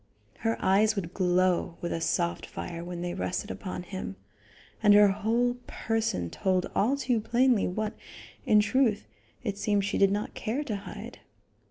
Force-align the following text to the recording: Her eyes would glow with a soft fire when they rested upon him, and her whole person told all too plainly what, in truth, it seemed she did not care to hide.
Her 0.39 0.57
eyes 0.65 0.95
would 0.95 1.13
glow 1.13 1.77
with 1.79 1.93
a 1.93 2.01
soft 2.01 2.47
fire 2.47 2.83
when 2.83 3.03
they 3.03 3.13
rested 3.13 3.51
upon 3.51 3.83
him, 3.83 4.15
and 4.81 4.95
her 4.95 5.09
whole 5.09 5.57
person 5.67 6.31
told 6.31 6.65
all 6.73 6.97
too 6.97 7.19
plainly 7.21 7.67
what, 7.67 7.93
in 8.43 8.61
truth, 8.61 9.07
it 9.43 9.59
seemed 9.59 9.85
she 9.85 9.99
did 9.99 10.09
not 10.11 10.33
care 10.33 10.63
to 10.63 10.75
hide. 10.75 11.19